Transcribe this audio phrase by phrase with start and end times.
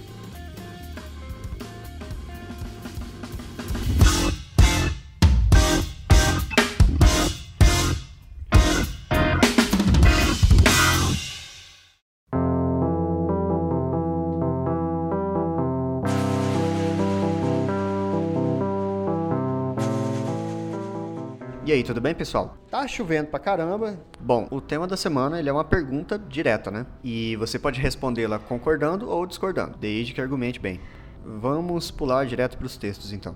[21.66, 22.56] E aí, tudo bem, pessoal?
[22.70, 23.98] Tá chovendo pra caramba.
[24.20, 26.86] Bom, o tema da semana ele é uma pergunta direta, né?
[27.02, 30.80] E você pode respondê-la concordando ou discordando, desde que argumente bem.
[31.24, 33.34] Vamos pular direto para os textos, então.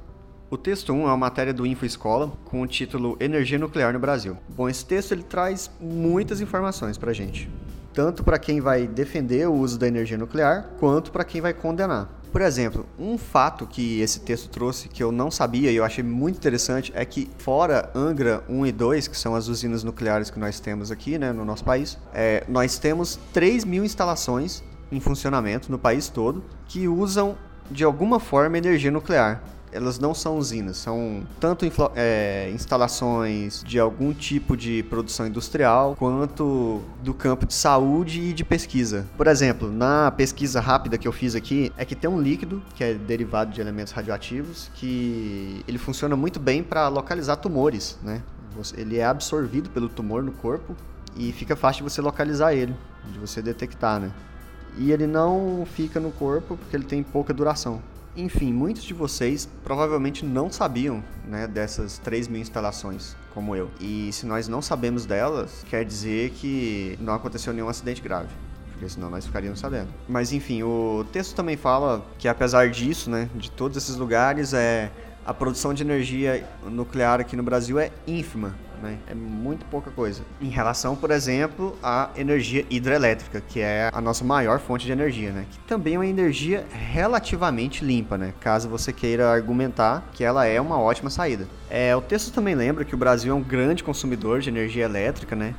[0.48, 3.98] O texto 1 é uma matéria do Info Escola com o título Energia Nuclear no
[3.98, 4.36] Brasil.
[4.50, 7.50] Bom, esse texto ele traz muitas informações pra gente,
[7.92, 12.08] tanto para quem vai defender o uso da energia nuclear, quanto para quem vai condenar.
[12.32, 16.04] Por exemplo, um fato que esse texto trouxe que eu não sabia e eu achei
[16.04, 20.38] muito interessante é que, fora Angra 1 e 2, que são as usinas nucleares que
[20.38, 25.72] nós temos aqui né, no nosso país, é, nós temos 3 mil instalações em funcionamento
[25.72, 27.36] no país todo que usam
[27.68, 34.12] de alguma forma energia nuclear elas não são usinas, são tanto é, instalações de algum
[34.12, 39.06] tipo de produção industrial, quanto do campo de saúde e de pesquisa.
[39.16, 42.82] Por exemplo, na pesquisa rápida que eu fiz aqui, é que tem um líquido, que
[42.82, 48.22] é derivado de elementos radioativos, que ele funciona muito bem para localizar tumores, né?
[48.76, 50.76] Ele é absorvido pelo tumor no corpo
[51.16, 52.74] e fica fácil de você localizar ele,
[53.10, 54.10] de você detectar, né?
[54.76, 57.80] E ele não fica no corpo porque ele tem pouca duração.
[58.16, 63.70] Enfim, muitos de vocês provavelmente não sabiam né, dessas 3 mil instalações, como eu.
[63.80, 68.28] E se nós não sabemos delas, quer dizer que não aconteceu nenhum acidente grave
[68.80, 69.88] porque senão nós ficaríamos sabendo.
[70.08, 74.90] Mas enfim, o texto também fala que apesar disso, né, de todos esses lugares, é
[75.26, 78.98] a produção de energia nuclear aqui no Brasil é ínfima né?
[79.06, 80.22] É muito pouca coisa.
[80.40, 85.30] Em relação, por exemplo, à energia hidrelétrica, que é a nossa maior fonte de energia,
[85.30, 85.46] né?
[85.50, 88.32] Que também é uma energia relativamente limpa, né?
[88.40, 91.46] Caso você queira argumentar que ela é uma ótima saída.
[91.68, 95.36] É, o texto também lembra que o Brasil é um grande consumidor de energia elétrica,
[95.36, 95.54] né?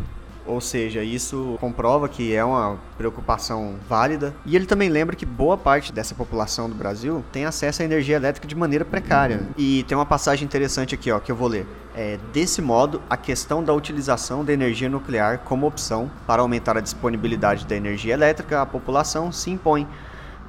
[0.45, 4.33] Ou seja, isso comprova que é uma preocupação válida.
[4.45, 8.15] E ele também lembra que boa parte dessa população do Brasil tem acesso à energia
[8.15, 9.41] elétrica de maneira precária.
[9.57, 11.65] E tem uma passagem interessante aqui, ó, que eu vou ler.
[11.95, 16.81] É, desse modo, a questão da utilização da energia nuclear como opção para aumentar a
[16.81, 19.87] disponibilidade da energia elétrica à população se impõe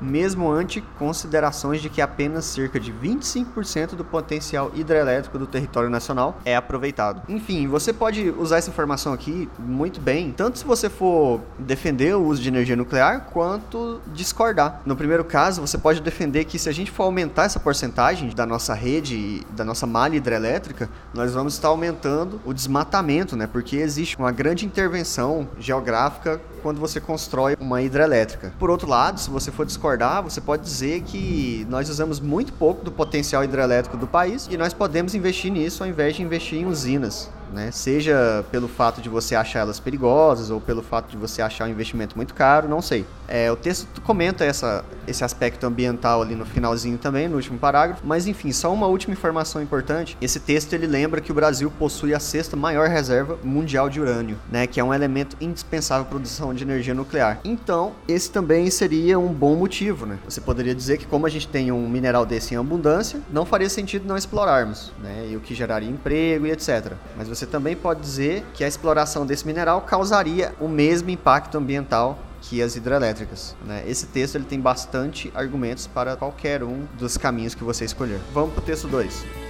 [0.00, 6.38] mesmo ante considerações de que apenas cerca de 25% do potencial hidrelétrico do território nacional
[6.44, 7.22] é aproveitado.
[7.28, 12.25] Enfim, você pode usar essa informação aqui muito bem, tanto se você for defender o
[12.25, 14.81] uso de energia nuclear, quanto discordar.
[14.84, 18.47] No primeiro caso, você pode defender que se a gente for aumentar essa porcentagem da
[18.47, 23.47] nossa rede, da nossa malha hidrelétrica, nós vamos estar aumentando o desmatamento, né?
[23.47, 28.52] Porque existe uma grande intervenção geográfica quando você constrói uma hidrelétrica.
[28.58, 32.84] Por outro lado, se você for discordar, você pode dizer que nós usamos muito pouco
[32.84, 36.66] do potencial hidrelétrico do país e nós podemos investir nisso ao invés de investir em
[36.66, 37.70] usinas né?
[37.70, 41.70] Seja pelo fato de você achar elas perigosas ou pelo fato de você achar o
[41.70, 43.04] investimento muito caro, não sei.
[43.28, 48.02] É, o texto comenta essa, esse aspecto ambiental ali no finalzinho também, no último parágrafo,
[48.04, 50.16] mas enfim, só uma última informação importante.
[50.20, 54.38] Esse texto ele lembra que o Brasil possui a sexta maior reserva mundial de urânio,
[54.50, 57.40] né, que é um elemento indispensável a produção de energia nuclear.
[57.44, 60.19] Então, esse também seria um bom motivo, né?
[60.28, 63.69] Você poderia dizer que como a gente tem um mineral desse em abundância, não faria
[63.69, 65.28] sentido não explorarmos, né?
[65.30, 66.92] E o que geraria emprego e etc.
[67.16, 71.58] Mas você você também pode dizer que a exploração desse mineral causaria o mesmo impacto
[71.58, 73.56] ambiental que as hidrelétricas.
[73.64, 73.82] Né?
[73.86, 78.20] Esse texto ele tem bastante argumentos para qualquer um dos caminhos que você escolher.
[78.32, 79.41] Vamos para o texto 2.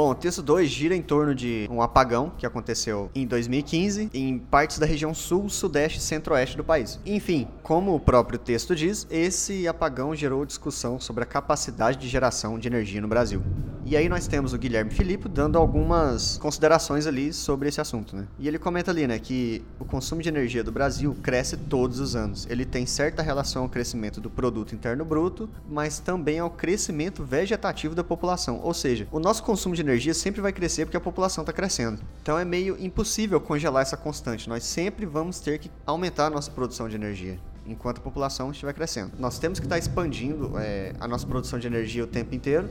[0.00, 4.38] Bom, o texto 2 gira em torno de um apagão que aconteceu em 2015 em
[4.38, 6.98] partes da região sul, sudeste e centro-oeste do país.
[7.04, 12.58] Enfim, como o próprio texto diz, esse apagão gerou discussão sobre a capacidade de geração
[12.58, 13.42] de energia no Brasil.
[13.90, 18.28] E aí nós temos o Guilherme Filippo dando algumas considerações ali sobre esse assunto, né?
[18.38, 22.14] E ele comenta ali, né, que o consumo de energia do Brasil cresce todos os
[22.14, 22.46] anos.
[22.48, 27.92] Ele tem certa relação ao crescimento do produto interno bruto, mas também ao crescimento vegetativo
[27.92, 28.60] da população.
[28.62, 32.00] Ou seja, o nosso consumo de energia sempre vai crescer porque a população está crescendo.
[32.22, 34.48] Então é meio impossível congelar essa constante.
[34.48, 38.72] Nós sempre vamos ter que aumentar a nossa produção de energia enquanto a população estiver
[38.72, 39.12] crescendo.
[39.18, 42.68] Nós temos que estar expandindo é, a nossa produção de energia o tempo inteiro.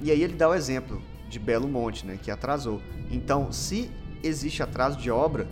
[0.00, 2.80] E aí ele dá o exemplo de Belo Monte, né, que atrasou.
[3.10, 3.90] Então, se
[4.22, 5.46] existe atraso de obra,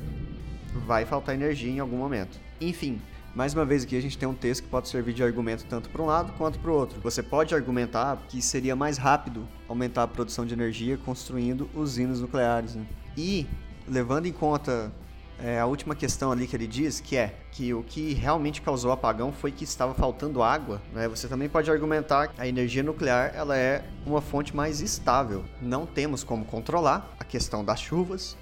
[0.87, 2.39] vai faltar energia em algum momento.
[2.61, 3.01] Enfim,
[3.35, 5.89] mais uma vez aqui a gente tem um texto que pode servir de argumento tanto
[5.91, 7.01] para um lado quanto para o outro.
[7.01, 12.75] Você pode argumentar que seria mais rápido aumentar a produção de energia construindo usinas nucleares.
[12.75, 12.85] Né?
[13.17, 13.47] E
[13.87, 14.93] levando em conta
[15.43, 18.91] é, a última questão ali que ele diz, que é que o que realmente causou
[18.91, 20.81] o apagão foi que estava faltando água.
[20.93, 21.09] Né?
[21.09, 25.45] Você também pode argumentar que a energia nuclear ela é uma fonte mais estável.
[25.61, 28.37] Não temos como controlar a questão das chuvas,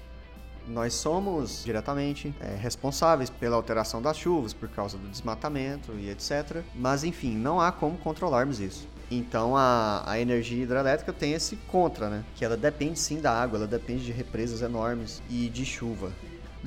[0.67, 6.61] nós somos diretamente é, responsáveis pela alteração das chuvas por causa do desmatamento e etc.
[6.75, 8.87] Mas enfim, não há como controlarmos isso.
[9.09, 12.25] Então a, a energia hidrelétrica tem esse contra, né?
[12.35, 16.11] Que ela depende sim da água, ela depende de represas enormes e de chuva.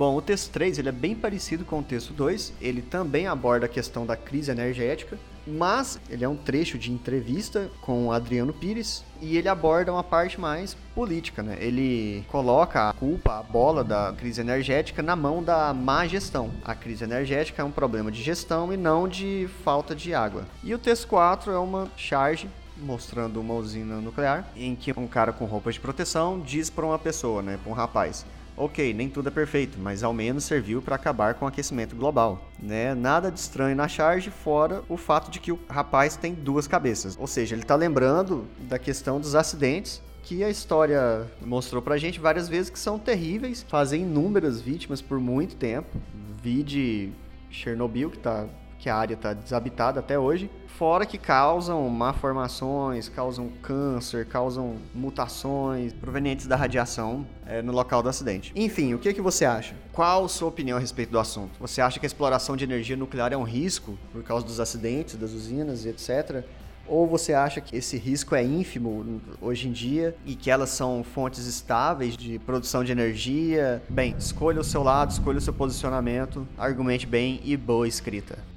[0.00, 3.66] Bom, o texto 3 ele é bem parecido com o texto 2, ele também aborda
[3.66, 9.04] a questão da crise energética, mas ele é um trecho de entrevista com Adriano Pires
[9.20, 11.58] e ele aborda uma parte mais política, né?
[11.60, 16.50] Ele coloca a culpa, a bola da crise energética na mão da má gestão.
[16.64, 20.46] A crise energética é um problema de gestão e não de falta de água.
[20.64, 22.48] E o texto 4 é uma charge
[22.78, 26.98] mostrando uma usina nuclear em que um cara com roupas de proteção diz para uma
[26.98, 28.24] pessoa, né, para um rapaz:
[28.60, 32.46] Ok, nem tudo é perfeito, mas ao menos serviu para acabar com o aquecimento global.
[32.58, 32.94] Né?
[32.94, 37.16] Nada de estranho na charge, fora o fato de que o rapaz tem duas cabeças.
[37.18, 42.20] Ou seja, ele está lembrando da questão dos acidentes que a história mostrou pra gente
[42.20, 45.98] várias vezes que são terríveis, fazem inúmeras vítimas por muito tempo.
[46.42, 47.12] Vide
[47.50, 48.44] Chernobyl, que tá
[48.80, 55.92] que a área está desabitada até hoje, fora que causam malformações, causam câncer, causam mutações
[55.92, 58.50] provenientes da radiação é, no local do acidente.
[58.56, 59.74] Enfim, o que, que você acha?
[59.92, 61.52] Qual a sua opinião a respeito do assunto?
[61.60, 65.16] Você acha que a exploração de energia nuclear é um risco por causa dos acidentes,
[65.16, 66.42] das usinas e etc.?
[66.88, 71.04] Ou você acha que esse risco é ínfimo hoje em dia e que elas são
[71.04, 73.82] fontes estáveis de produção de energia?
[73.88, 78.49] Bem, escolha o seu lado, escolha o seu posicionamento, argumente bem e boa escrita.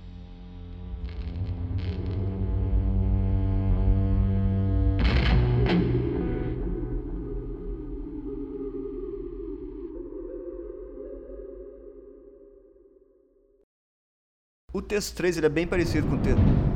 [14.94, 16.73] Texto 3 ele é bem parecido com o texto.